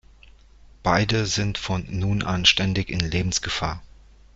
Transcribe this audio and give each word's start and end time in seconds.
Beide 0.81 1.27
sind 1.27 1.59
von 1.59 1.85
nun 1.89 2.23
an 2.23 2.43
ständig 2.47 2.89
in 2.89 3.01
Lebensgefahr. 3.01 3.83